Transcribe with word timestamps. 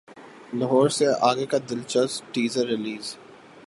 لاہور 0.59 0.89
سے 0.97 1.05
اگے 1.29 1.45
کا 1.45 1.57
دلچسپ 1.69 2.33
ٹیزر 2.33 2.65
ریلیز 2.67 3.15